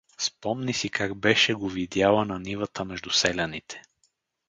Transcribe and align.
Спомни 0.17 0.73
си 0.73 0.89
как 0.89 1.15
беше 1.15 1.53
го 1.53 1.69
видяла 1.69 2.25
на 2.25 2.39
нивата 2.39 2.85
между 2.85 3.09
селяните. 3.09 3.81